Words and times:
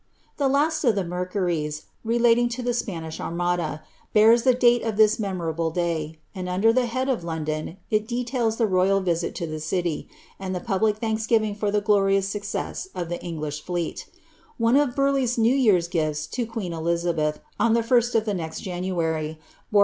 The 0.37 0.47
last 0.47 0.83
of 0.83 0.95
the 0.95 1.03
Mercuries, 1.03 1.83
relating 2.03 2.49
to 2.57 2.63
the 2.63 2.73
Spanish 2.73 3.19
Armada, 3.19 3.83
bears 4.13 4.41
the 4.41 4.55
date 4.55 4.81
of 4.81 4.97
this 4.97 5.19
memorable 5.19 5.69
day, 5.69 6.17
and 6.33 6.49
under 6.49 6.73
the 6.73 6.87
head 6.87 7.07
of 7.07 7.23
London, 7.23 7.77
it 7.91 8.07
details 8.07 8.57
the 8.57 8.65
rojral 8.65 9.03
visit 9.05 9.35
to 9.35 9.45
the 9.45 9.59
city, 9.59 10.09
and 10.39 10.55
the 10.55 10.59
public 10.59 10.97
thanksgiving 10.97 11.53
for 11.53 11.69
the 11.69 11.81
glorious 11.81 12.27
suc 12.27 12.45
cess 12.45 12.87
of 12.95 13.09
the 13.09 13.23
English 13.23 13.61
fleet 13.61 14.07
One 14.57 14.75
of 14.75 14.95
Burleigh's 14.95 15.37
new 15.37 15.53
year's 15.53 15.87
gifts 15.87 16.25
to 16.33 16.47
queen 16.47 16.71
Bizabeth, 16.71 17.37
on 17.59 17.73
the 17.73 17.83
first 17.83 18.15
of 18.15 18.25
the 18.25 18.33
next 18.33 18.61
January, 18.61 19.13
bore 19.21 19.25
reference 19.27 19.45
to 19.45 19.49
the 19.49 19.67
victory. 19.69 19.77